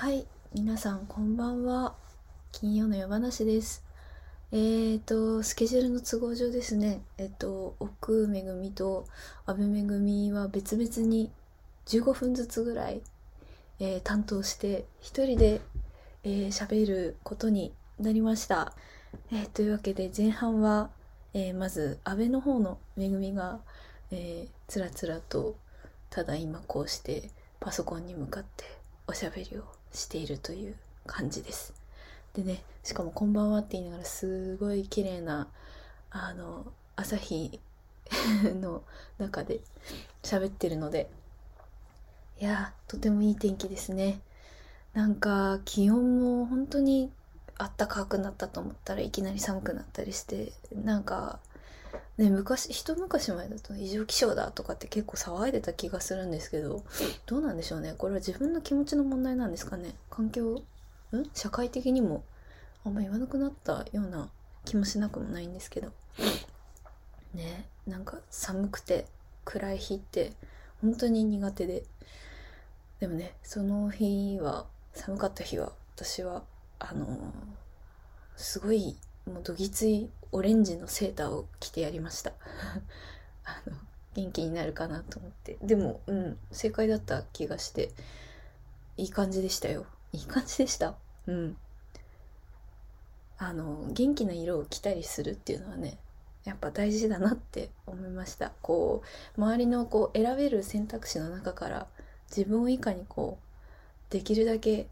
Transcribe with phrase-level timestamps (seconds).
[0.00, 1.94] はい、皆さんこんばんは。
[2.52, 3.84] 金曜の夜話です。
[4.50, 9.04] えーと、スケジュールの都合上ですね、えっと、奥めぐみと
[9.44, 11.30] 阿部めぐみは別々に
[11.84, 13.02] 15分ずつぐらい、
[13.78, 15.60] えー担当して、一人で
[16.24, 18.72] えー喋、ることになりました。
[19.30, 20.88] えーというわけで前半は、
[21.34, 23.60] えーまず阿部の方のめぐみが、
[24.10, 25.56] えーつらつらと
[26.08, 27.28] ただ今こうして
[27.60, 28.64] パソコンに向かって
[29.06, 30.74] おしゃべりをしているという
[31.06, 31.74] 感じです。
[32.34, 35.48] でね、しかもこんばんはって言いながらすごい綺麗な、
[36.10, 37.60] あの、朝日
[38.60, 38.82] の
[39.18, 39.60] 中で
[40.22, 41.10] 喋ってるので、
[42.40, 44.20] いやー、とてもいい天気ですね。
[44.92, 47.12] なんか気温も本当に
[47.58, 51.38] あったかくなったと思ったらいきなり寒くなったりして、なんか、
[52.18, 56.84] ね、昔、一昔前だと異常気象だとかって結構騒いでた気がするんですけど、
[57.26, 57.94] どうなんでしょうね。
[57.96, 59.94] これは自分の気持ちの問題なんですかね。
[60.10, 60.62] 環境、ん？
[61.34, 62.24] 社会的にも
[62.84, 64.28] あんま言わなくなったような
[64.64, 65.92] 気もしなくもないんですけど。
[67.34, 69.06] ね、なんか寒くて
[69.44, 70.32] 暗い日って
[70.80, 71.84] 本当に苦手で。
[73.00, 76.42] でもね、その日は、寒かった日は、私は、
[76.78, 77.16] あのー
[78.36, 82.32] すごい、もうどぎついオレンジのセーターを着てやりました。
[83.44, 83.76] あの、
[84.14, 85.58] 元気になるかなと思って。
[85.62, 87.90] でも、うん、正解だった気がして、
[88.96, 89.86] いい感じでしたよ。
[90.12, 90.94] いい感じでした？
[91.26, 91.56] うん。
[93.38, 95.98] あの、元気な色を着たりするっていうのはね、
[96.44, 98.52] やっぱ大事だなって思いました。
[98.62, 99.02] こ
[99.36, 101.86] う、周りのこう選べる選択肢の中から
[102.30, 104.88] 自分をいかにこう、できるだけ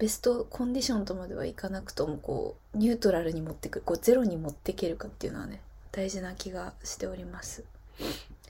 [0.00, 5.60] ベストコンディションとまではいかなくともこうニュートラルに持ってくるこうゼロに持っていけるかっていうのはね
[5.92, 7.64] 大事な気がしております、
[8.00, 8.40] えー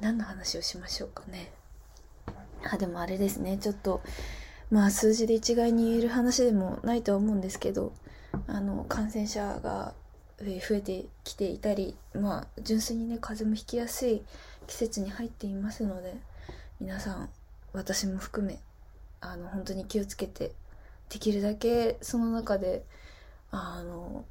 [0.00, 1.50] 何の話をしましょうかね。
[2.70, 3.58] あでもあれですね。
[3.58, 4.00] ちょっと
[4.70, 7.92] まあ数字で一概に言える話でもないとは思うんですけど
[8.46, 9.94] あの感染者が
[10.40, 14.22] 増えてきていたりまあ純粋にね風邪もひきやすい
[14.66, 16.14] 季節に入っていますので
[16.80, 17.28] 皆さん
[17.72, 18.60] 私も含め
[19.20, 20.52] あの本当に気をつけて
[21.08, 22.84] できるだけその中で
[23.50, 24.24] あの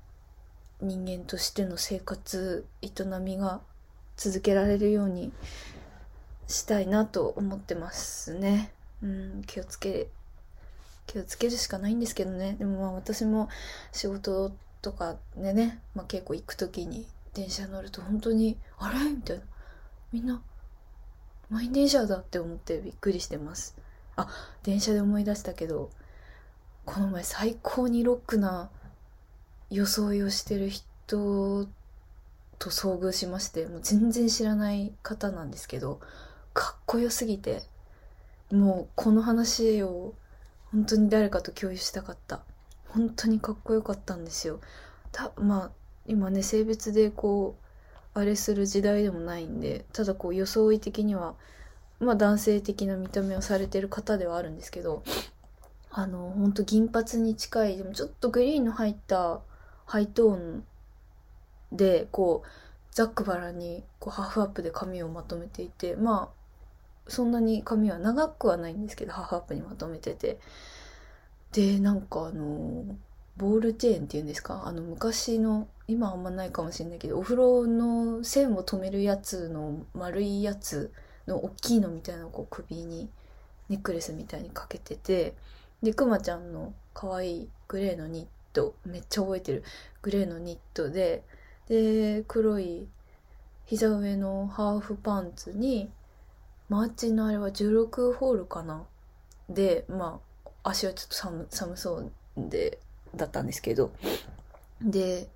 [0.81, 3.61] 人間としての生活営みが
[4.15, 5.31] 続けられるように
[6.47, 8.71] したいなと思ってますね。
[9.03, 10.07] うん、気をつけ
[11.05, 13.47] 気をつけるしかないんですけどねでもまあ私も
[13.91, 19.43] 仕事とかでね、まあ、結構行く時に電車乗ると本当に「あれ?」みたいな
[20.11, 20.41] みんな
[21.49, 23.75] 満員電車だって思ってびっくりしてます。
[24.17, 24.28] あ
[24.63, 25.89] 電車で思い出したけど
[26.85, 28.69] この前最高にロックな
[29.69, 30.85] 装いをしてる人
[32.59, 36.00] と遭遇しましてもう全然知らない方なんですけど
[36.53, 37.61] かっこよすぎて
[38.51, 40.13] もうこの話を
[40.72, 42.41] 本当に誰かと共有したかった。
[42.89, 44.59] 本当にかっこよかったんですよ。
[45.11, 45.72] たまあ
[46.05, 47.55] 今ね性別でこ
[48.16, 51.35] うあれする時代でもないんでただこう装い的には
[52.00, 55.03] まあ男性的な見た目をされてる方ではあるんですけど、
[55.91, 59.41] あの、ほんと銀髪に近い、でもちょっとグリーンの入った
[59.85, 60.63] ハイトーン
[61.72, 62.47] で、こう、
[62.91, 70.40] ザックバラにこうハーフアップで髪をまとめていて、まあ、そんなに髪は長くはないんですけど、ハーフアップにまとめてて。
[71.52, 72.84] で、なんかあの、
[73.38, 74.64] ボールチェーンっていうんですか？
[74.66, 80.91] あの昔の、今あんまないかもしれないけど、お風呂の線を止めるやつの丸いやつ、
[81.27, 83.09] の大きいのみたいなのをこう首に
[83.69, 85.33] ネックレスみたいにかけてて
[85.83, 89.63] でくまちゃんの可愛いグレーのニットめっちゃ覚えてる。
[90.01, 91.23] グレーのニットで
[91.67, 92.87] で黒い
[93.66, 95.89] 膝上のハーフパンツに
[96.69, 98.83] マーチのあれは16ホールかな？
[99.49, 100.19] でま
[100.63, 102.79] あ足はちょっと寒寒そうで
[103.16, 103.91] だったんですけど。
[104.81, 105.27] で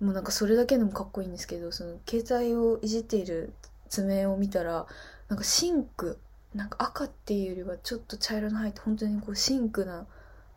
[0.00, 3.52] もうなんかそれだけでもかっこいいんですけどその携帯をいじっている
[3.90, 4.86] 爪を見たら
[5.28, 6.18] なんか深紅
[6.54, 10.06] なんか赤っていうよりはちょっと茶色の入って本当にこう深紅な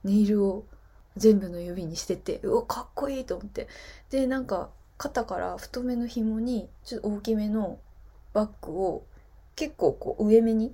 [0.04, 0.66] ネイルを
[1.18, 3.68] 全部の指にしててうわかっこいいと思って。
[4.10, 7.80] でなんか肩から太めの紐にちょっと大きめの
[8.34, 9.04] バッグを
[9.56, 10.74] 結構こう上目に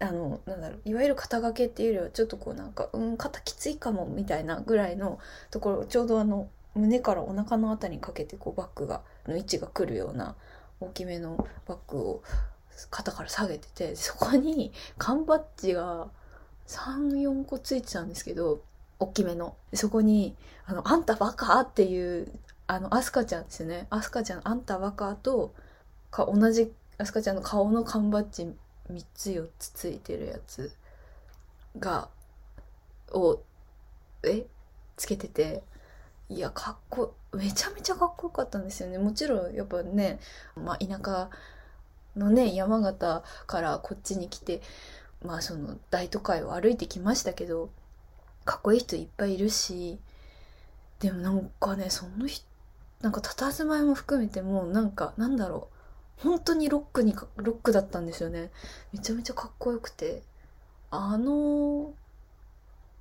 [0.00, 5.18] あのなんだろういわゆる肩掛けっていうよりはちょっとこうなんかうん肩きついかもみたいなぐらいの
[5.50, 10.34] ところちょうどあの胸からお腹のあたりにかけてこうバッグがの位置が来るような
[10.84, 12.22] 大きめのバッグを
[12.90, 16.08] 肩から下げててそこに缶バッジが
[16.66, 18.62] 34個ついてたんですけど
[18.98, 20.36] 大きめのそこに
[20.66, 22.32] 「あのあんたバカ!」っていう
[22.66, 25.54] あのアスカちゃんですよねアスカちゃん「あんたバカ!」と
[26.10, 28.54] か同じアスカちゃんの顔の缶バッジ
[28.90, 30.72] 3つ4つついてるやつ
[31.78, 32.08] が、
[33.12, 33.42] を、
[34.22, 34.46] え
[34.96, 35.62] つけてて、
[36.28, 38.98] いや、かっこ、めちゃめちゃかっこよかったんですよね。
[38.98, 40.18] もちろん、やっぱね、
[40.56, 41.30] まあ、田舎
[42.16, 44.62] のね、山形からこっちに来て、
[45.22, 47.70] まあ、その、大都会を歩いてきましたけど、
[48.44, 49.98] かっこいい人いっぱいいるし、
[51.00, 52.46] でもなんかね、その人、
[53.00, 55.74] なんか佇まいも含めてもうなんか、なんだろう。
[56.28, 58.50] 本当にロックに、ロックだったんですよね。
[58.92, 60.22] めちゃめちゃかっこよくて。
[60.90, 61.92] あの、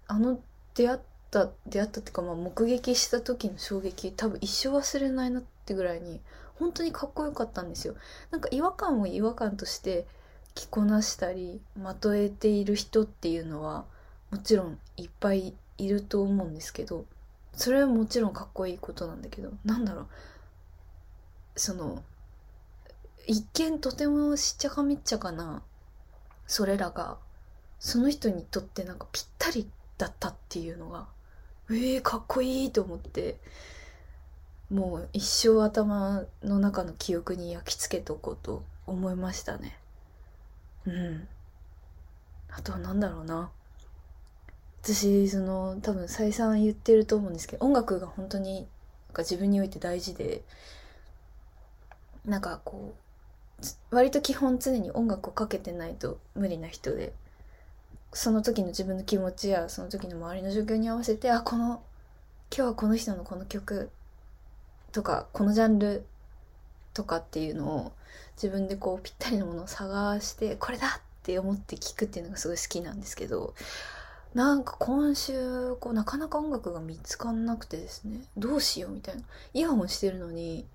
[0.08, 0.40] あの
[0.74, 1.00] 出会っ
[1.34, 6.22] た、出会ったっていうかまあ目撃した時の衝撃多分一生忘れないなってぐらいに
[6.60, 7.96] 本当にかっこよかったんですよ。
[8.32, 10.06] なんか違和感を違和感として
[10.54, 13.86] 着こなしたりまとえている人っていうのは
[14.30, 17.06] もちろんいっぱいいると思うんですけど
[17.54, 20.08] それはもちろんかっこいいことなんだけどなんだろう
[21.56, 22.04] その
[23.26, 25.64] 一見とてもしっちゃかめっちゃかな
[26.46, 27.18] それらが
[27.80, 31.08] その人にとってなんかぴったりだったっていうのが
[31.74, 33.38] えー、かっこいいと思って。
[34.74, 39.78] もう一生頭の中の記憶に焼き付けておこうと思いましたね。
[40.88, 41.28] うん。
[42.50, 43.52] あとは何だろうな。
[44.82, 48.66] 私その多分再三言ってると思うんですけど音楽が本当になん
[49.14, 50.42] か自分において大事で
[52.26, 52.96] なんかこ
[53.62, 57.14] う割と基本常に音楽をかけてないと無理な人で。
[58.14, 61.82] その時の自分の気持ちやその時の周りの状況に合わせてあこの
[62.56, 63.90] 今日はこの人のこの曲
[64.92, 66.06] とかこのジャンル
[66.94, 67.92] とかっていうのを
[68.36, 73.54] 自分でこうぴったりのものを探してこれだって思って聴くっていうのがすごい好きなんですけど
[74.34, 78.22] なんか今週こうなかなか音楽が見つかんなくてですね。
[78.36, 79.22] どうしようみたいな。
[79.54, 80.66] イヤホンしてるのに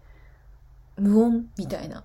[0.96, 2.04] 無音みたいな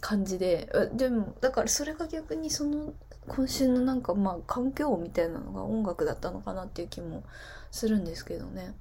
[0.00, 0.70] 感じで。
[0.94, 2.94] でもだからそれが逆にその
[3.28, 7.24] 今週のなんかまあ環境みたいなのが音楽だったのかなっていう気も
[7.70, 8.74] するんですけどね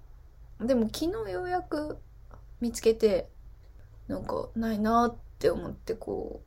[0.59, 1.97] でも昨日ようやく
[2.61, 3.29] 見つけて
[4.07, 6.41] なんかないなって思ってこ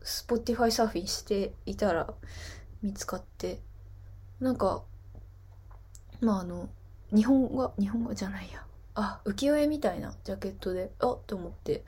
[0.00, 2.12] う Spotify サーフィンしていたら
[2.82, 3.60] 見つかって
[4.40, 4.82] なんか、
[6.20, 6.68] まああの、
[7.14, 8.64] 日本語、日本語じゃないや。
[8.94, 11.84] あ、浮世絵みたいなジャケットで、あっと思って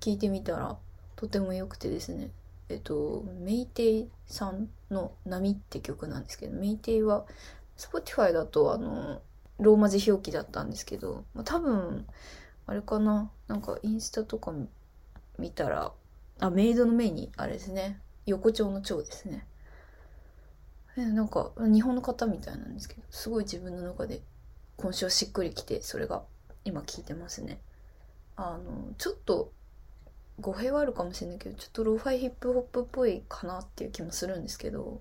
[0.00, 0.76] 聞いてみたら、
[1.16, 2.30] とても良くてですね。
[2.72, 7.26] えっと、メイテイさんの波って曲なんですけど、メイテイは、
[7.76, 9.22] Spotify だとあの、
[9.58, 12.06] ローマ字表記だったんですけど、まあ、多分、
[12.66, 14.52] あれかな、なんかインスタとか
[15.38, 15.92] 見たら、
[16.40, 19.46] あ、メイドのメに、あれですね、横丁の蝶ですね。
[20.96, 24.20] えなんか日本の方みたいなんですけどすごい自分の中で
[24.76, 26.22] 今週はしっくりきてそれが
[26.64, 27.60] 今聞いてますね
[28.36, 29.52] あのちょっと
[30.40, 35.00] 語弊はあるかもしれないけどちょっとローファイヒップホップっぽいかなっていう気もするんですけど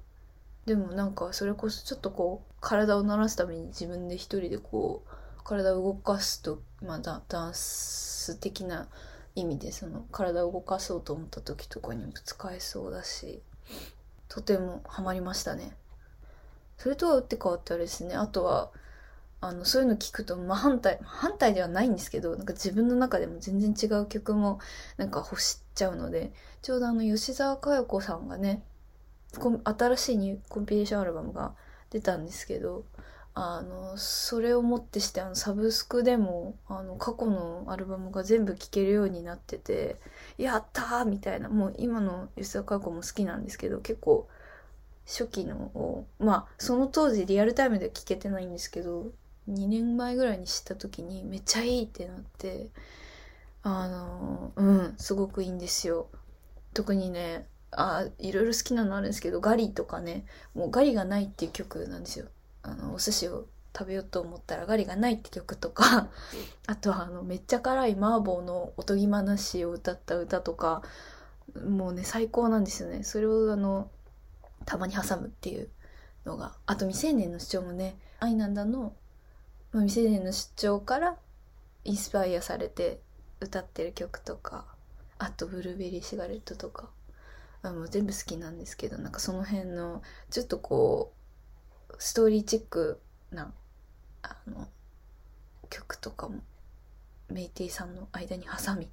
[0.65, 8.87] でもなんかそれこそちょっとこう体を慣らすために自分で一人でこう体を動かすとまあダンス的な
[9.35, 13.41] 意味でその体を動かそうと思った時とかにも使えそうだし
[14.27, 15.75] とてもハマりましたね。
[16.77, 18.15] それとは打って変わってあれですね。
[18.15, 18.71] あとは
[19.41, 24.59] あのそういうの聞くと、ま、反対反対ではないんですけどなんか自分の中でも全然違う曲も
[24.97, 28.61] なんか欲しちゃうのでちょうどあの吉沢佳代子さんがね
[29.63, 31.53] 新しいニューコンピレーションアルバムが
[31.89, 32.85] 出たんですけど
[33.33, 39.95] あのそれをもってしてあのサブスクでもあの過去のアルバムが全部聴けるようになってて
[40.37, 44.27] やったーみたいなもう今の吉沢佳代子も好きなんですけど結構
[45.07, 49.11] 初期のをまあその当時リアルタイムで聞けてないんですけど
[49.51, 52.67] 2年前ぐらいに知った時にめっちゃいいってなって
[53.63, 56.07] あのうんすごくいいんですよ。
[56.73, 62.27] 特にねあいろいろ好きなのあるんですけどガリとかねもうガリがないっていう曲なんですよ。
[62.63, 63.45] あのお寿司を
[63.77, 66.09] 食べようと思ったらガリがないって曲とか
[66.67, 70.83] あとはあのめっちゃ辛い麻婆のおとぎ話を歌った歌とか
[71.65, 73.03] もうね最高なんですよね。
[73.03, 73.89] それをあの
[74.65, 75.69] たまに挟むっていう
[76.25, 76.55] のが。
[76.65, 78.93] あと未成年の主張もねアイナンダの、
[79.71, 81.17] まあ、未成年の主張から
[81.85, 82.99] インスパイアされて
[83.39, 84.65] 歌ってる曲とか
[85.17, 86.89] あとブルーベリーシガレットとか
[87.63, 91.13] あもう全部好きなんですけどなんかその辺のちょっとこ
[91.89, 92.99] うストーリーチック
[93.31, 93.53] な
[94.23, 94.67] あの
[95.69, 96.41] 曲とかも
[97.29, 98.89] メイティさんの間に挟み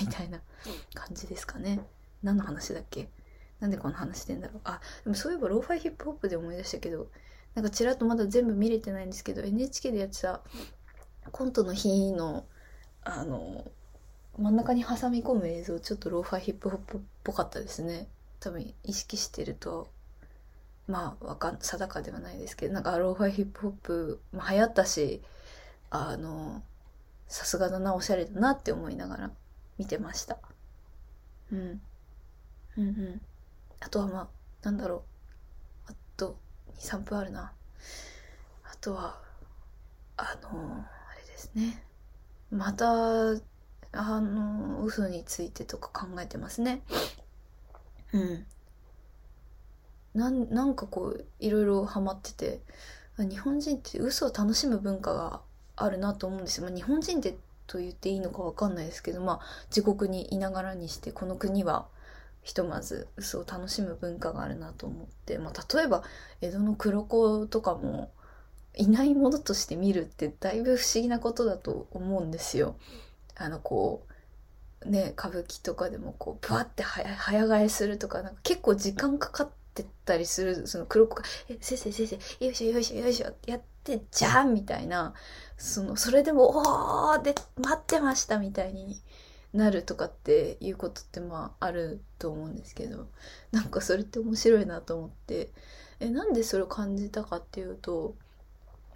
[0.00, 0.40] みたいな
[0.94, 1.80] 感じですかね。
[2.22, 3.08] 何の話だっけ？
[3.58, 4.60] なんでこの話してんだろう？
[4.64, 7.08] あでもそういえばローファイヒップホップで思い出したけど
[7.54, 10.40] なんかちらっとまだ全部見れてないんですけど NHK でやってた
[11.32, 12.46] コントの日の
[13.02, 13.70] あの
[14.38, 18.08] 真ん中に挟み込む映像ちょっとローファイヒップホップっぽかったですね。
[18.40, 19.90] 多分意識してると
[20.86, 25.22] まあわかん定かではないですけどなんかローファーヒップホップ、まあ、流行ったし
[25.90, 26.62] あの
[27.28, 29.30] さすがだなおしゃれだなって思いながら
[29.78, 30.38] 見てました。
[31.52, 31.80] うん。
[32.76, 33.20] うんうん。
[33.80, 34.28] あとはまあ
[34.62, 35.09] なんだろう。
[36.78, 37.52] 23分あるな。
[38.64, 39.20] あとは
[40.16, 41.84] あのあれですね。
[42.50, 43.30] また
[43.92, 46.82] あの嘘についてとか考えてますね。
[48.12, 48.46] うん。
[50.14, 52.60] なんなんかこういろいろハマってて
[53.18, 55.40] 日本人って嘘を楽しむ文化が
[55.76, 57.36] あるなと思うんですよ、まあ、日本人って
[57.66, 61.86] と言っていいのか分かんないですけどまあ自国にいながらにしてこの国は
[62.42, 66.02] ひとまず嘘を楽しむ文化があるなと思って、まあ、例えば
[66.40, 68.10] 江戸の黒子とかも
[68.76, 72.76] いないものとして見るってだいぶ不思議なことだと思うんですよ。
[73.36, 74.06] あのこ
[74.82, 85.14] うね歌舞伎とかでもこうブワッて早替えするとかなんか結構時間かかってたりするその黒子が「え先生先生よいしょよいしょよいしょ」ってやってじゃんみたいな
[85.56, 89.00] そのそれでも「おーで待ってました」みたいに
[89.52, 93.06] なるとかっていうことってまああると思うんですけど
[93.52, 95.50] なんかそれって面白いなと思って。
[96.02, 98.14] えなんでそれを感じたかっていうと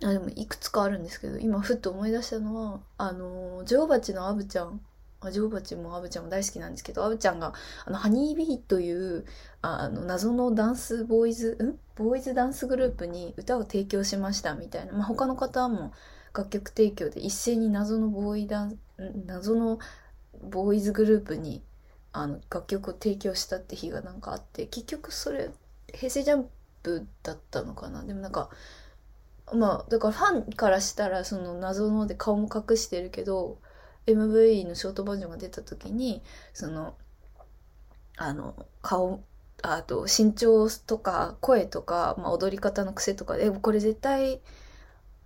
[0.02, 4.80] あでもいくつかあるんですけど今ふっと思い出したのはあの女王蜂のアブちゃん。
[5.20, 7.52] あ女王蜂もアブちゃんも大好きなんですけどアブちゃんが
[7.84, 9.26] あのハニービーという
[9.60, 11.78] あの謎のダンスボーイズん？
[12.02, 15.92] ボーイズダンスグループに歌を提供しましたみたいな、まあ、他の方も
[16.34, 18.78] 楽曲提供で一斉に謎のボーイダン
[19.26, 19.78] 謎の
[20.44, 21.62] ボーイズグループに
[22.12, 25.50] あの楽曲を提供したって日がなんかあって結局それ
[25.92, 26.48] 平成ジャン
[26.82, 28.04] プだったのかな？
[28.04, 28.50] でもなんか
[29.52, 33.58] まあだからファンからしたらその謎ので顔も隠してるけど
[34.06, 36.22] MV のショートバージョンが出た時に
[36.52, 36.94] その
[38.16, 39.22] あの顔
[39.62, 44.40] あと身長とか声とか、まあ、踊り方の癖とかでこれ絶対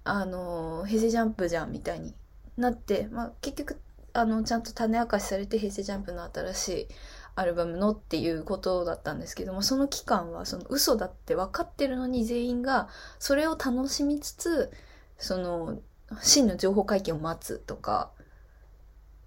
[0.04, 2.14] あの平成ジャンプじゃんみたいに
[2.56, 3.80] なって、まあ、結局
[4.20, 6.88] あのちゃんと種明かしされて平成ジャンプの新しい
[7.37, 12.88] アルバムのっていうことだったんですけどもその期間はその嘘だって分かってるのに全員が
[13.20, 14.72] それを楽しみつつ
[15.18, 15.78] その
[16.20, 18.10] 真の情報解禁を待つとか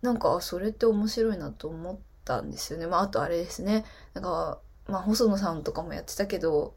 [0.02, 2.88] なんかそれって面白いなと思ったんですよね。
[2.88, 6.76] まああとあれですねなんかまあ細野さんとかもやってたけど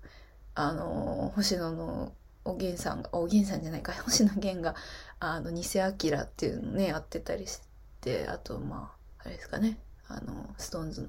[0.55, 2.13] あの星野の
[2.45, 4.75] おげんさんがおげんさんじゃないか星野源が
[5.19, 7.59] あの偽アキラっていうのねやってたりし
[8.05, 9.79] てあとまああれですかね。
[10.07, 11.09] あのストーンズの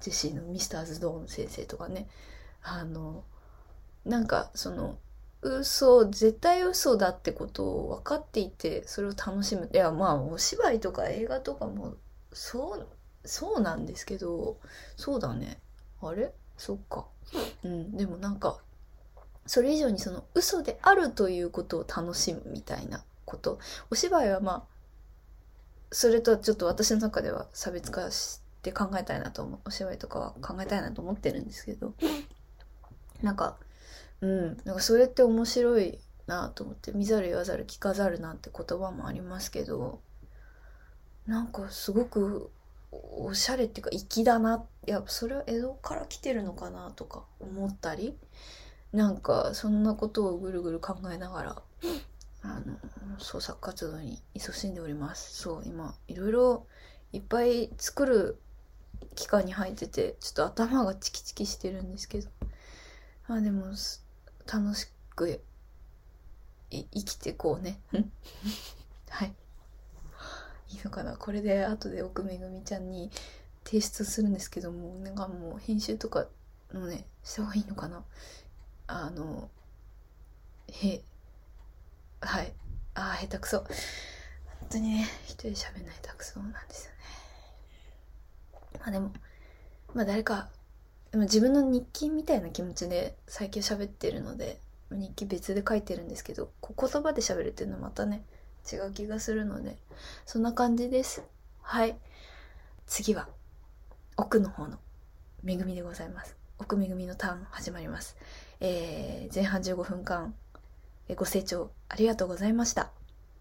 [0.00, 2.08] ジェシーのミスターズ・ドーン先生とかね。
[2.62, 3.24] あの
[4.04, 4.98] なんかその
[5.40, 9.70] 嘘絶対嘘だってことを分かっていてそれを楽しむ。
[9.72, 11.94] いやまあお芝居とか映画とかも
[12.32, 12.88] そう
[13.24, 14.58] そうなんですけど
[14.96, 15.60] そうだね。
[16.02, 16.32] あれ？
[16.58, 17.06] そっか。
[17.62, 17.96] うん。
[17.96, 18.58] でもなんか
[19.46, 23.58] それ以上にその嘘であるということを楽しむみたいなこと。
[23.90, 24.73] お芝居はまあ
[25.94, 31.94] それとちょっと私の中では差別化して考えたいなと思うお芝居とかは考えたいなと思ってるんですけど
[33.22, 33.56] なんか
[34.20, 40.00] うんなんかそれって面白いなと思って見ざる言わざる聞かざるなんて言葉もありますけど
[41.28, 42.50] なんかすごく
[42.90, 48.16] おしゃれっていうか粋だないやそれは江戸から来てるのかなとか思ったり
[48.92, 51.62] なんかそんなことをぐるぐる考えながら
[52.44, 52.76] あの
[53.18, 55.42] 創作活動に勤しんでおります。
[55.42, 56.66] そう今いろいろ
[57.12, 58.38] いっぱい作る
[59.14, 62.28] 期間に入っててちょっと頭がチキチキしてるんですけど。
[63.26, 63.64] まあでも
[64.46, 65.40] 楽しく
[66.70, 67.80] 生きてこうね。
[69.08, 69.34] はい。
[70.68, 71.16] いいのかな？
[71.16, 73.10] これで後で奥めぐみちゃんに
[73.64, 76.26] 提出するんですけどもなんかもう編集とか
[76.72, 78.04] のねした方がいいのかな？
[78.86, 79.48] あの
[80.68, 81.02] へ
[82.24, 82.52] はい。
[82.94, 83.58] ああ下手くそ。
[83.58, 86.96] 本当にね一人喋んない下手くそなんですよね。
[88.80, 89.12] まあでも
[89.94, 90.48] まあ誰か
[91.10, 94.58] でも自分の日記みたいな気持ちで最近喋ってるので
[94.90, 98.24] 日記別で書いてるんですけど言葉で喋るっていうのはまたね
[98.70, 99.76] 違う気がするので
[100.24, 101.22] そんな感じです。
[101.62, 101.96] はい。
[102.86, 103.28] 次は
[104.16, 104.78] 奥の方の
[105.46, 106.36] 恵みでございます。
[106.58, 108.16] 奥恵みのターン始まります。
[108.60, 110.34] えー、前半15分間
[111.12, 112.90] ご清聴ありがとうございました。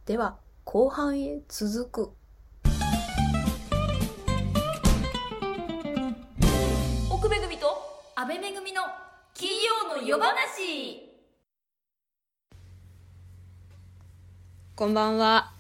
[0.06, 2.12] では、後半へ続く。
[7.10, 7.66] 奥めぐみと
[8.16, 8.82] 安倍めぐみの
[9.34, 11.10] 金曜の夜話
[14.76, 15.54] こんばんは。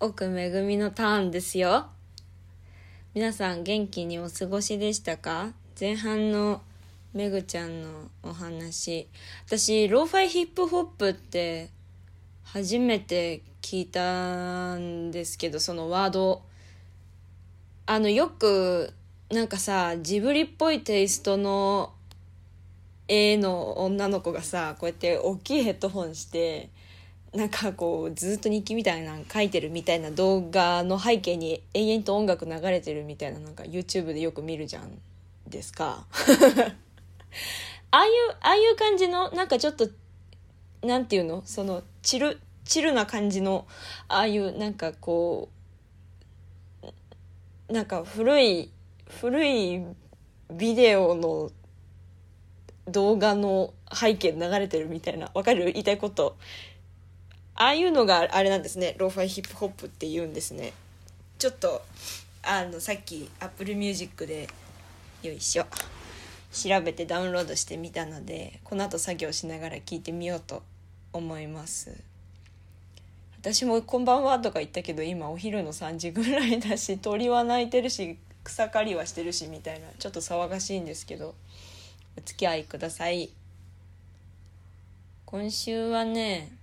[0.00, 1.86] 奥めぐみのターンですよ。
[3.14, 5.52] 皆さん元気にお過ごしでしたか？
[5.78, 6.62] 前半の
[7.14, 7.88] めぐちゃんの
[8.22, 9.08] お話。
[9.46, 11.70] 私ローファイヒップホップって
[12.44, 16.42] 初めて聞いたんですけどそのワード。
[17.86, 18.92] あのよく
[19.30, 21.92] なんかさジブリっぽいテイストの
[23.08, 26.68] 絵の女の子がさこうやって大きいヘッドホンして
[27.34, 34.90] なんかこうずっと日記みたいなの書いてるみたいな動画の背景に延々と音楽流れてるみたいななんか YouTube でよく見るじゃん。
[35.48, 36.04] ですか？
[37.90, 39.88] ああいうああいう感じのなんかちょっと
[40.82, 41.42] なんていうの？
[41.44, 43.66] そのチルチルな感じの
[44.08, 45.48] ああいうなんかこ
[46.82, 48.70] うなんか古い
[49.20, 49.84] 古い
[50.50, 51.50] ビデオの
[52.86, 55.72] 動画の背景流れてるみたいなわかる？
[55.72, 56.36] 言いたいこと。
[57.54, 58.94] ああいうのがあれなんですね。
[58.98, 60.72] ローファイヒップホップって言うんですね。
[61.38, 61.82] ちょっと
[62.42, 64.48] あのさっき Apple Music で
[65.22, 65.66] よいしょ。
[66.52, 70.62] 調べてダウンロードしてみたのでこの後作業しながら聞いてみようと
[71.12, 71.96] 思います。
[73.40, 81.34] 私も「こんばんは」とか言ったけど今お昼の3時ぐらいだし鳥は鳴いてるし草刈りはしてるしみたいなちょっと騒がしいんですけど
[82.16, 83.30] お付き合いください。
[85.24, 86.57] 今週はね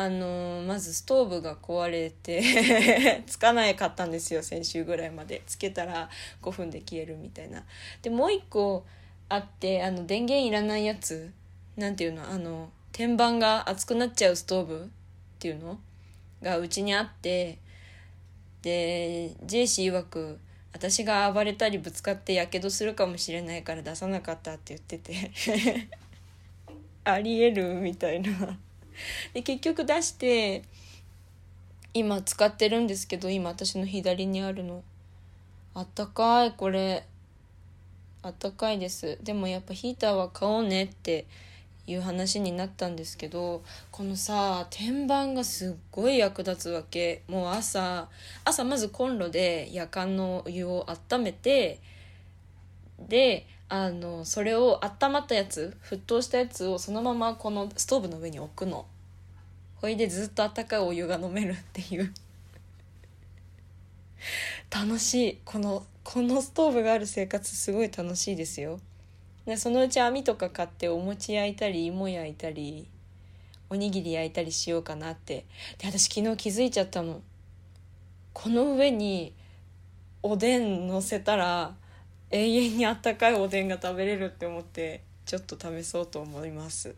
[0.00, 2.40] あのまずストーブが壊れて
[3.26, 5.42] つかないかったんですよ先週ぐらいまで。
[5.44, 6.08] つけたら
[6.40, 7.64] 5分で消えるみたいな。
[8.00, 8.86] でもう一個
[9.28, 11.32] あってあの電源いらないやつ。
[11.76, 12.30] なんていうの？
[12.30, 14.88] あの天板が熱くなっちゃうストーブっ
[15.40, 15.80] ていうの？
[16.44, 17.58] がうちにあって
[18.62, 20.38] でジェイシー曰く
[20.72, 25.88] 私が暴れたりぶつかってやけどするかもしれないから出さなかったって言ってて。
[27.02, 28.60] ありえるみたいな。
[29.34, 30.62] で結局出して
[31.94, 34.82] 今使ってるんですけど今私の左にあるの。
[35.74, 37.04] あったかいこれ。
[38.22, 39.18] あったかいです。
[39.22, 41.26] でもやっぱヒーターは買おうねって
[41.86, 47.22] いう話になったんですけどこのさ天板がすっごい役立つわけ。
[47.28, 48.08] もう朝
[48.44, 51.80] 朝まずコンロで夜間のお湯を温めて
[52.98, 58.86] であのそれを温まったやつ沸騰したやつをそのままこのストーブの上に置くの。
[59.80, 62.12] ほいでずっと温かいお湯が飲めるっていう。
[64.70, 65.38] 楽しい。
[65.44, 68.80] このこのストーブがある生活すごい楽しいですよ。
[69.46, 72.88] でそのうち網とか買ってお餅焼いたり芋焼いたり
[73.70, 75.46] おにぎり焼いたりしようかなって。
[75.78, 77.22] で私昨日気づいちゃったの
[78.32, 79.32] この上に
[80.22, 81.74] おでん乗せたら
[82.30, 86.94] 永遠にあったかいおでんが食べれるって思ってちょっと試そうと思います。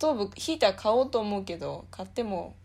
[0.00, 2.56] トーブヒーター買おうと思うけど買っても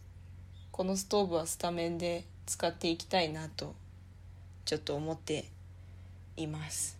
[0.71, 3.75] このストーブはスタメンで使っていきたいなと
[4.63, 5.43] ちょっと思って
[6.37, 6.97] います。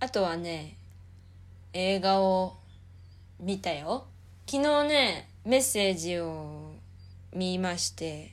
[0.00, 0.74] あとはね
[1.72, 2.56] 映画を
[3.38, 4.08] 見たよ。
[4.50, 6.72] 昨日ねメッセージを
[7.32, 8.32] 見まして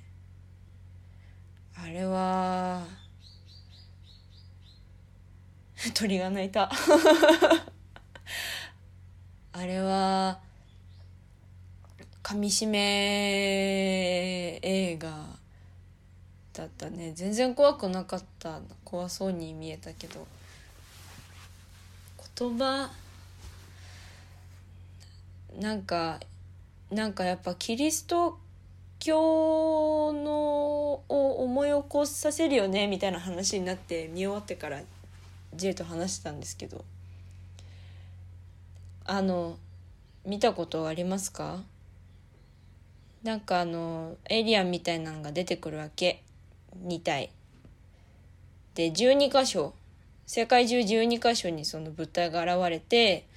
[1.78, 2.84] あれは
[5.94, 6.72] 鳥が鳴いた。
[9.58, 10.38] あれは
[12.22, 15.10] かみしめ映画
[16.52, 17.14] だったね。
[17.16, 18.60] 全然怖くなかった。
[18.84, 20.28] 怖そうに見えたけど。
[22.38, 22.92] 言葉
[25.58, 26.20] なんか
[26.92, 28.38] なんかやっぱキリスト
[29.00, 34.82] 教のを思い起こさせるよねみたいな話になって見終わってから
[35.56, 36.84] J と話してたんですけど。
[39.08, 39.60] あの
[40.26, 41.62] 見たことありますか？
[43.22, 46.24] なんかあのエイリアンみたいなのが出てくるわけ。
[46.84, 47.30] 2体
[48.74, 49.74] で12箇所。
[50.26, 53.28] 世界中12箇所にその物体が現れて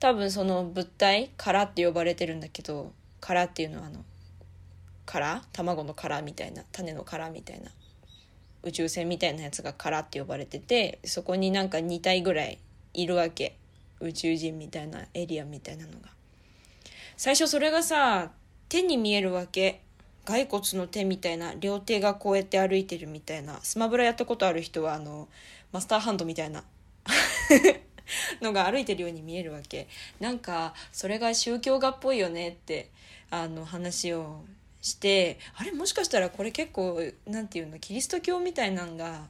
[0.00, 4.02] 多分その物体殻って呼ばれてるんだけど殻っていうのはあの
[5.04, 5.42] 殻？
[5.52, 7.70] 卵の殻みたいな種の殻みたいな
[8.62, 12.58] 宇宙船みたいなやつが殻って呼ばれててそこになんか2体ぐらい
[12.94, 13.58] いるわけ。
[14.00, 16.08] 宇宙人みたいなエリアみたいなのが。
[17.16, 18.30] 最初それがさ
[18.68, 19.80] 手に見えるわけ。
[20.24, 23.60] 骸骨の手みたいな両手がこうやって歩いてるみたいな。
[23.62, 25.28] スマブラやったことある人はあの
[25.70, 26.64] マスターハンドみたいな。
[28.40, 29.86] のが歩いてるように見えるわけ。
[30.20, 32.90] なんかそれが宗教画っぽいよねって
[33.30, 34.44] あの話を
[34.80, 39.26] してあれもしかしたらこれ結構なんていうのキリスト教みたいなんが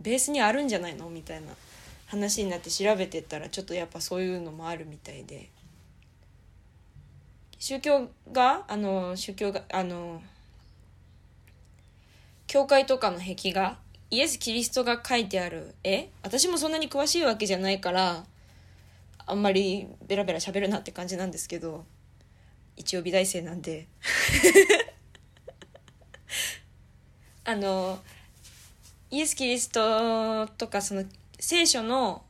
[0.00, 1.08] ベースにあるんじゃないの？
[1.10, 1.48] みたいな。
[2.10, 5.48] 話になって調べてったらちょっとやっぱそういうのもあるみたいで。
[7.60, 10.22] 宗教があの宗教があの
[12.46, 13.78] 教会とかの壁画？
[14.10, 16.08] イエス・キリストが書いてある絵？
[16.22, 18.24] 私もそんなに詳しいわけじゃないから
[19.24, 21.84] あんまりベラベラ喋るなって感じなんですけど
[22.76, 23.86] 一応美大生なんで。
[27.44, 28.00] あの
[29.10, 31.04] イエス・キリストとかその
[31.40, 32.22] 聖書の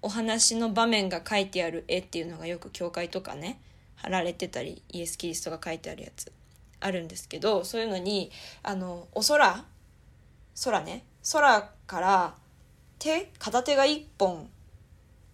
[0.00, 3.60] お話の場面が書いてある絵っていうのがよく教会とかね
[3.96, 6.32] 貼られてたりイエス・キリストが書いてあるやつ
[6.80, 8.30] あるんですけどそういうのに
[8.62, 9.64] あのお空
[10.62, 12.34] 空ね空から
[12.98, 14.48] 手片手が一本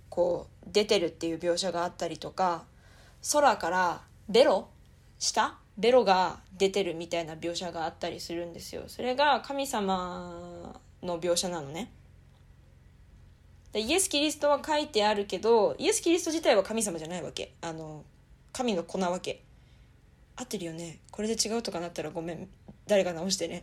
[0.08, 2.64] こう出てるっていう描写があったりとか
[3.32, 4.68] 空からベロ
[5.18, 8.82] 下ベロが出てるみたいな描写があったりするんですよ。
[8.86, 11.90] それが神様の描写なのね。
[13.78, 17.54] イエス・キリストは書いてあるけどイエス・キリスト自体は神様じゃないわけ。
[17.60, 18.04] あの
[18.52, 19.42] 神の子なわけ。
[20.36, 21.00] 合ってるよね。
[21.10, 22.48] これで違うとかなったらごめん。
[22.86, 23.62] 誰か直してね。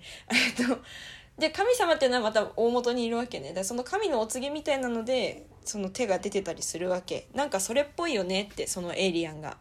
[1.37, 3.53] で神様っていうのはまた大元にいるわけね。
[3.53, 7.27] だその神のお告げみたいなのでその手が出てたりするわけ。
[7.33, 9.57] なんかそれっぽいよねってそのエイリアンが。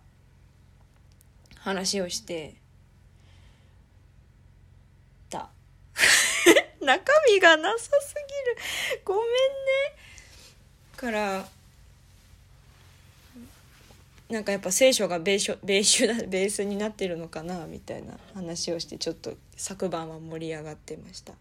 [1.59, 2.54] 話をして。
[5.28, 5.50] た
[6.80, 8.14] 中身がなさす
[8.94, 9.04] ぎる。
[9.04, 9.26] ごめんね。
[10.96, 11.46] から
[14.28, 21.35] なんかやっぱ聖書がベーショベーシュベースになってるのかなみたいな話をしてちょっと昨晩は盛り上がってました。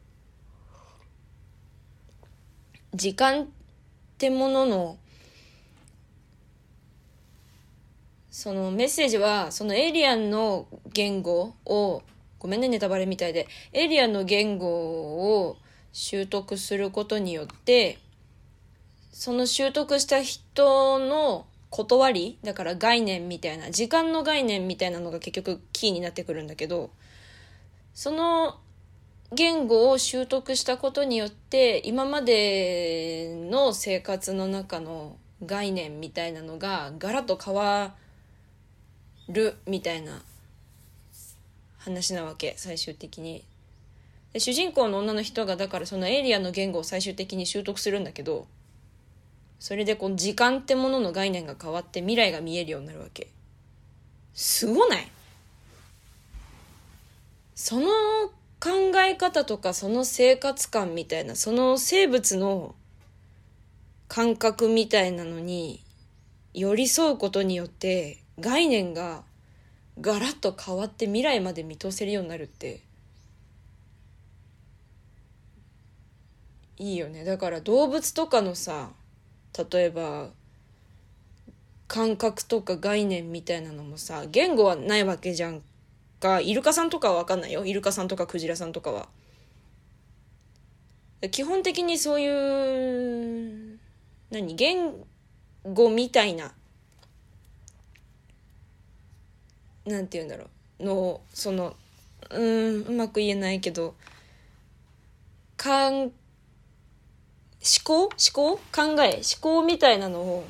[2.93, 3.47] 時間っ
[4.17, 4.97] てものの
[8.29, 12.03] そのメッセージはそのエイリアンの言語を
[12.37, 14.67] ごめんねネタバレみたいでエイリアンの言語
[15.39, 15.57] を
[15.91, 17.97] 習得することによって
[19.17, 26.89] その習得した人の断りだから概念みたいな時間の概念みたいなのが結局キーになってくるんだけど
[27.93, 28.57] その
[29.31, 37.95] 言語を習得したことによって今までの生活の中の概念みたいなのがガラッと変わ
[39.29, 40.21] るみたいな
[41.77, 43.45] 話なわけ最終的に。
[44.33, 48.47] で主人公の女の人がだからそのエイリアンの言語を最終的に習得するんだけど
[49.59, 53.29] それでこの時間ってものの概念が変わって未来が見えるようになるわけ。
[54.33, 55.07] すごない？
[57.55, 57.87] その
[58.59, 62.75] 考え方とかその生活感みたいなその生物の
[64.07, 65.81] 感覚みたいなのに
[66.53, 69.23] 寄り添うことによって概念が
[69.99, 72.81] ガラッと変わって未来まで見通せるようになるって。
[76.77, 77.23] いいよね。
[77.23, 78.89] だから動物とかのさ
[79.57, 80.29] 例えば
[81.87, 85.61] 感覚とか概念みたいなのもさ言語はないわけじゃん
[86.19, 86.41] か。
[86.41, 87.65] イルカさんとかは分かんないよ。
[87.65, 89.07] イルカさんとかクジラさんとかは。
[91.31, 93.79] 基本的にそういう
[94.31, 94.55] 何？
[94.55, 94.93] 言
[95.63, 96.53] 語みたいな
[99.85, 100.45] なんて言うんだろ
[100.79, 100.83] う。
[100.83, 101.75] のその
[102.31, 103.95] うんうまく言えないけど
[105.57, 106.11] かん
[107.65, 110.45] 思考思考考え思考みたいなのを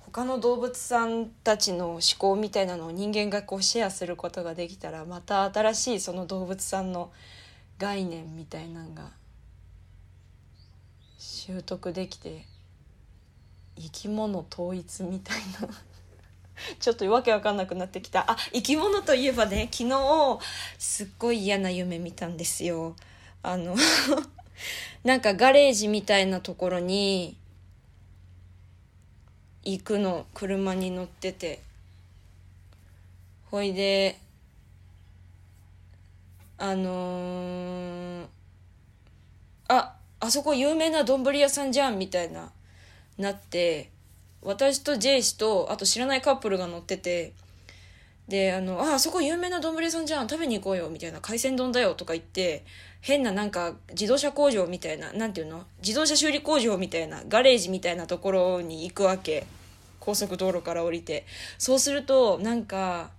[0.00, 7.12] 他の動物さんたちの思考みたいなのを人間がこうシェアすることができたらまた新しいその動物さんの
[7.78, 9.10] 概念みたいなのが
[11.18, 12.44] 習得できて
[13.76, 15.68] 生き物統一みたいな。
[16.78, 18.30] ちょっとわけわかんなくなってきた。
[18.30, 20.38] あ生き物といえばね昨日
[20.78, 22.94] すっごい嫌な夢見たんですよ。
[23.42, 23.74] あの
[25.04, 27.36] なんかガレージみたいなところに
[29.62, 31.60] 行くの車に乗ってて。
[33.54, 34.18] ほいで
[36.58, 38.26] あのー、
[39.68, 42.50] ああそこ有名な丼屋さんじゃんみたいな
[43.16, 43.90] なって
[44.42, 47.32] 私とジェイ氏とあと知らないカップルが乗ってて
[48.28, 52.64] であのあそこ有名な丼屋さんじゃん食べに行こうよみたいな海鮮丼だよとか言って
[53.02, 55.64] 変ななんか自動車工場みたいななんていうの？
[55.82, 59.46] 自動車修理工場みたいなガレージみたいなところに行くわけ。
[60.00, 61.26] 高速道路から降りて。
[61.58, 63.10] そうするとなんか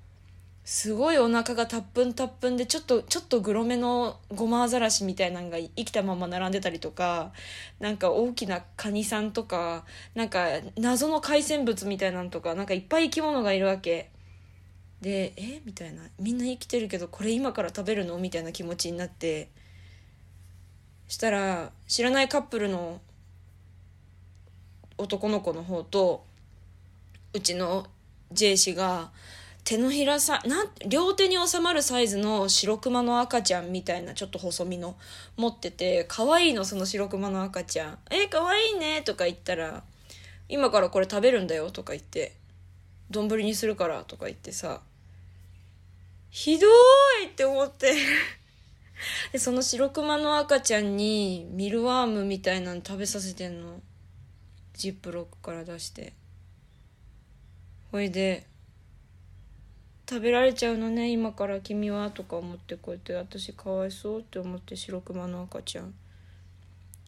[0.63, 7.31] すごいお腹がたっぷんたっぷんでちょっとちょっとグロめのゴマアザラシみたいなのが生きたまま並んでたりとか
[7.79, 9.83] なんか大きなカニさんとか
[10.15, 10.47] なんか
[10.79, 14.09] 謎の海鮮物みたいなのとかなんかいっぱい生き物がいるわけ。
[15.01, 15.61] でえ？
[15.65, 16.03] みたいな。
[16.19, 18.17] みんな生きてるけどこれ今から食べるの？
[18.17, 19.49] みたいな気持ちになって。
[21.07, 22.99] したら知らないカップルの
[24.97, 26.23] 男の子の方と
[27.33, 27.85] うちの
[28.31, 29.11] J 氏が
[29.63, 34.95] 手のひらさなん両手に収まるサイズの白クマの赤ちゃんみたいなちょっと細身の
[35.37, 39.83] 持ってて可愛いのその白クマの赤ちゃん「え可愛いね」とか言ったら
[40.49, 42.33] 「今からこれ食べるんだよ」とか言って
[43.09, 44.81] 「丼にするから」とか言ってさ
[46.29, 46.67] ひど
[47.23, 47.93] いって思って。
[49.31, 53.81] でその白クマの赤ちゃんにミルワームみたいなの食べさせてんの。
[54.73, 56.13] ジップロックから出して。
[57.91, 58.45] ほいで
[60.09, 65.93] 食べられちゃうのね今から君はとか思ってこうやって私かわいそうって思って白クマの赤ちゃん。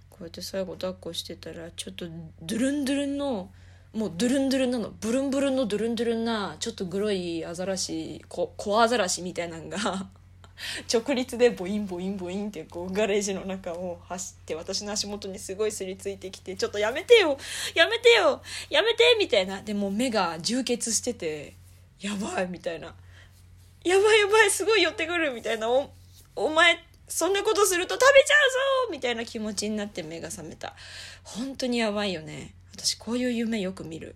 [0.09, 2.05] こうやって最後抱っこしてたらちょっと
[2.41, 3.51] ドゥルンドゥルンの
[3.93, 10.07] もうドゥルンドゥルンなのブルンブルンのドゥルンドゥルンなちょっとグロいアザラシココアザラシみたいなのが
[10.91, 17.37] 直立でボインボインボインってこうガレージの中を走って私の足元にすごいすりついてきて「ちょっとやめてよ
[17.75, 21.55] やめてよやめて!」みたいなでも目が充血してて
[22.01, 22.95] 「やばい」みたいな
[23.83, 25.89] 「やばいやばいすごい寄ってくる」みたいな「お
[26.35, 28.51] お前そんなことすると食べちゃう
[28.87, 30.75] ぞ!」みたいな気持ちになって目が覚めた
[31.23, 34.15] 本当にやばいよね私こういう夢よく見る。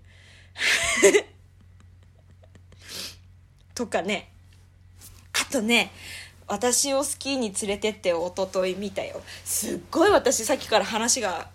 [3.73, 4.29] とかね。
[5.33, 5.91] あとね
[6.47, 9.21] 私をスキーに連れてって一昨日見たよ。
[9.43, 11.49] すっごい私さっきから話が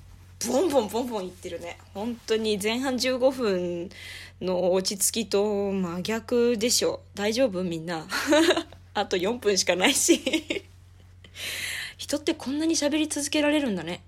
[0.49, 1.79] ボンボンボンボンいってるね。
[1.95, 3.89] 本当に前半15分
[4.41, 7.03] の落ち着きと真逆でしょ。
[7.15, 8.09] 大丈夫みんな。
[8.95, 10.65] あと4分しかないし。
[11.97, 14.03] 人ってこんなに喋り続けられるんだね。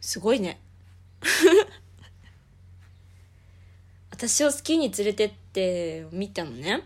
[0.00, 0.58] すごいね。
[4.10, 6.82] 私をスキーに連れてって見たのね。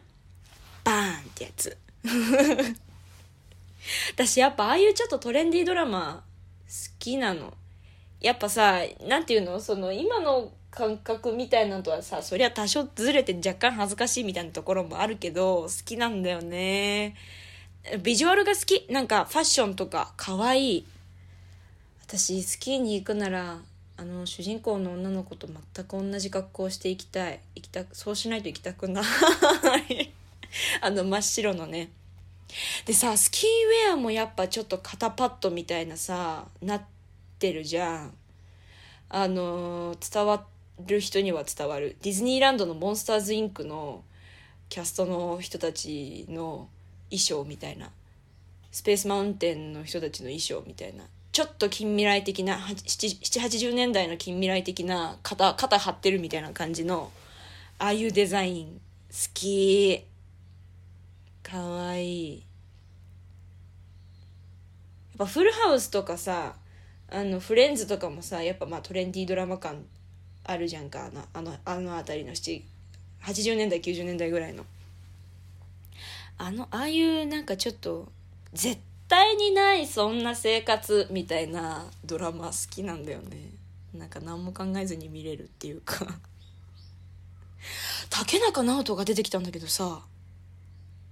[0.85, 1.77] バーンってやつ。
[4.13, 6.25] 私やっぱああいうちょっとトレンディードラマ
[6.67, 7.53] 好きなの。
[8.21, 9.61] やっぱさなんていうの？
[9.61, 17.15] その今の感覚みたいなのとはさそりゃ多少ずれて若干恥ずかしいみたいなところもあるけど好きなんだよね。
[18.03, 18.87] ビジュアルが好き。
[18.91, 20.87] なんかファッションとか可愛い。
[22.03, 23.59] 私スキーに行くなら
[23.99, 27.41] あの主人公の女の子と全く同じ格好をしていきたい。
[27.55, 30.13] 行きたそうしないと行きたくない。
[30.83, 31.91] あの真っ白のね。
[32.85, 33.51] でさスキー
[33.89, 36.83] ウェアもやっぱちょっと肩パッドみたいなさなっ
[37.39, 38.15] てるじゃん。
[39.09, 40.45] あの伝わ
[40.85, 41.97] る人には伝わる。
[42.03, 44.05] ディズニーランドのモンスターズインクの
[44.69, 46.69] キャストの人たちの
[47.09, 47.91] 衣装みたいな。
[48.73, 51.05] スペースマウンテンの人たちの衣装みたいな。
[51.37, 57.13] ちょっと近未来的な780年代の近未来的な肩肩張ってるみたいな感じの
[57.79, 58.69] ああいうデザイン。
[58.69, 58.73] 好
[59.35, 60.03] き。
[61.43, 62.33] かわいい。
[62.39, 62.41] やっ
[65.19, 66.55] ぱフルハウスとかさ
[67.11, 69.85] あのフレンズとかもさやっぱまあトレンディードラマ感
[70.43, 71.05] あるじゃんか。
[71.05, 72.63] あのあのあの辺りの7
[73.25, 74.65] 80年代90年代ぐらいの。
[76.39, 78.11] あのああいうなんかちょっと
[78.55, 83.51] 絶対対にないそんな生活みたいなドラマ好きなんだよね。
[83.95, 86.07] なんか何も考えずに見れるっていうか。
[88.11, 90.01] 竹中直人が出てきたんだけどさ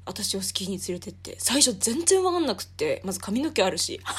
[0.07, 1.37] 私をスキーに連れてって。
[1.39, 4.01] 最初全然分かんなくってまず髪の毛あるし。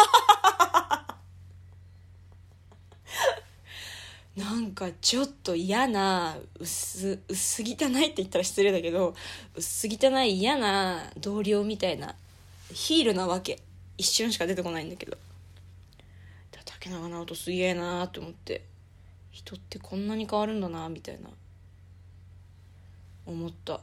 [4.36, 9.16] なんかちょっと嫌な薄薄汚いって言ったら失礼だけど
[9.56, 12.16] 薄汚い嫌な同僚みたいな
[12.72, 13.62] ヒールなわけ。
[13.98, 15.18] 一瞬しか出てこないんだけど。
[16.66, 18.64] 竹中直人すげえなーって思って。
[19.32, 21.30] 人ってこんなに変わるんだなみたいな。
[23.26, 23.82] 思った。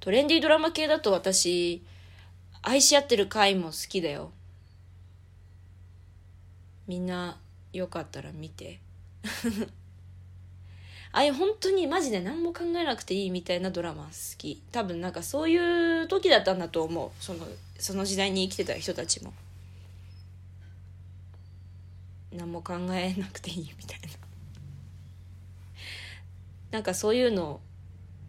[0.00, 1.82] トレンディードラマ系だと私
[2.62, 4.32] 愛し合ってる回も好きだよ。
[6.86, 7.38] みんな
[7.72, 8.80] よかったら見て。
[11.14, 14.60] ああい本当にマジで何も考えなくていいみたいなドラマ好き。
[14.72, 17.10] 多分なんかそういう時だったんだと思う。
[17.22, 17.46] その
[17.78, 19.32] その時代に生きてた人たちも。
[22.32, 24.08] 何も考えなくていいみたいな。
[26.72, 27.60] なんかそういうの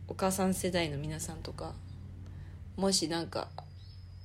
[0.07, 1.73] お母さん世代の皆さんとか
[2.77, 3.47] もしなんか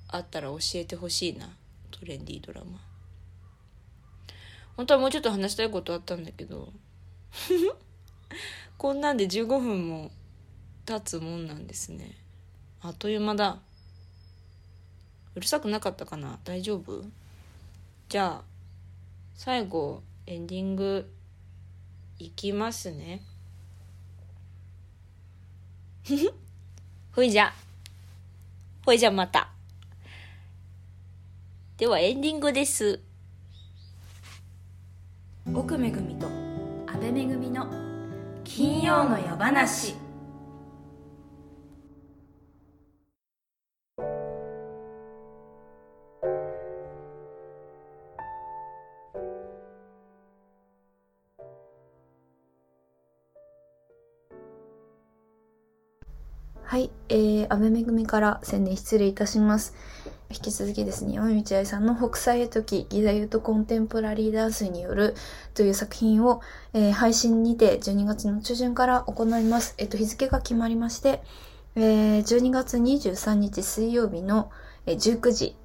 [0.06, 1.48] あったら教えてほしいな。
[1.90, 2.78] トレンディードラマ。
[4.76, 6.70] 本当はもうちょっと話したいことあったんだけど。
[8.80, 10.10] こんなんで15分も
[10.86, 12.16] 経つもんなんですね。
[12.80, 13.58] あっという間だ。
[15.34, 16.38] うるさくなかったかな？
[16.44, 17.04] 大丈夫？
[18.08, 18.42] じゃあ
[19.34, 21.12] 最後エンディング
[22.18, 23.20] いきますね。
[27.12, 27.52] ほいじゃ。
[28.86, 29.50] ほいじゃまた。
[31.76, 32.98] ではエンディングです。
[35.54, 36.39] 奥めぐみと。
[38.60, 39.94] 金曜の夜話
[56.62, 59.74] はい、えー、安倍めぐみから宣伝失礼いたします。
[60.30, 65.16] 引き続きですね、山道愛さんの北斎へとき、ギザユとコンテンポラリーダンスによる
[65.54, 66.40] という作品を、
[66.72, 69.74] えー配信にて12月の中旬から行います。
[69.78, 71.20] えっ、と、日付が決まりまして、
[71.74, 74.52] えー12月23日水曜日の、
[74.86, 75.56] えー19時、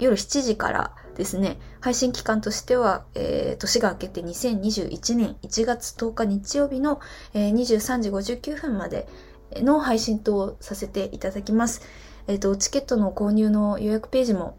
[0.00, 7.00] 夜7時からですね、配信期間としては、えー年が明けて2021年1月10日日曜日の、
[7.32, 9.06] えー23時59分まで
[9.54, 11.82] の配信とさせていただきます。
[12.30, 14.56] えっ、と、チケットの購入の予約ページも、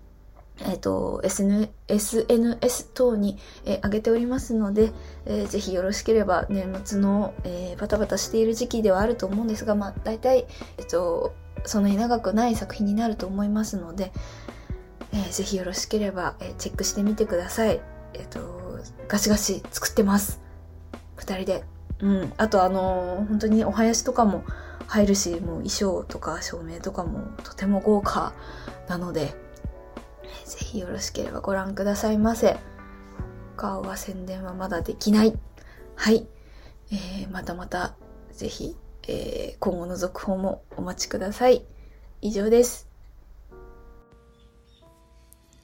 [0.66, 4.92] えっ、と、SN、SNS 等に、えー上げておりますので、
[5.26, 10.48] えーぜひよろしければ年末の、えーバタバタしている時期ではあると思うんですが、まあ、大体、
[10.80, 14.12] えっ、と、そんなに長くない作品になると思いますので、
[15.14, 17.80] えーぜひよろしければ、えーチェックしてみてください。
[18.14, 20.42] えっ、と、ガシガシ作ってます。
[21.16, 21.64] 二人で。
[22.02, 22.34] うん。
[22.36, 24.44] あとあのー本当にお囃子とかも
[24.92, 28.34] 入るし、もう衣装とか照明とかもとても豪華
[28.90, 29.34] なので、
[30.46, 32.58] ぜひよろしければご覧くださいませ。
[33.56, 35.40] 他は宣伝はまだできない。
[35.96, 36.28] はい。
[36.92, 37.96] えーまたまた、
[38.34, 38.76] ぜひ、
[39.08, 41.64] えー今後の続報もお待ちください。
[42.20, 42.90] 以上です。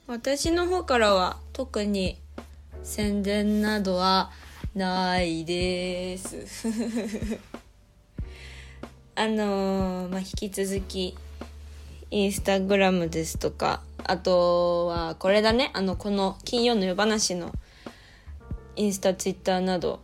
[0.07, 2.21] 私の方からは特に
[2.81, 4.31] 宣伝などは
[4.73, 6.47] ないです。
[9.19, 11.17] あのーまあ、引き続き
[12.11, 17.51] インスタグラムですとかあとはこれだねあのこの金曜の夜話の
[18.75, 20.01] インスタツイッターなど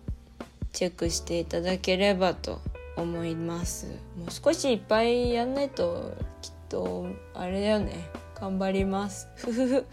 [0.72, 2.60] チェックしていただければと
[2.98, 3.86] 思います。
[4.18, 8.10] もう少しいっぱいやんないときっとあれだよね。
[8.42, 9.28] 頑張ります。
[9.36, 9.86] ふふふ。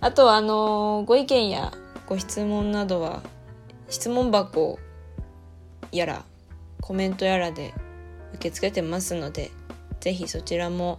[0.00, 1.72] あとはあのご意見や
[2.08, 3.22] ご質問などは
[3.88, 4.80] 質問箱
[5.92, 6.24] やら
[6.80, 7.74] コメントやらで
[8.34, 9.50] 受け付けてますので
[10.00, 10.98] ぜひそちらも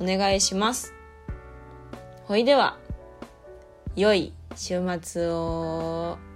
[0.00, 0.92] お願いします。
[2.24, 2.78] ほいでは
[3.96, 6.33] 良い週末を。